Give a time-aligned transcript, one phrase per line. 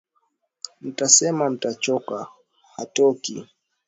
[0.81, 2.27] Mtasema mtachoka
[2.75, 3.47] hatoki.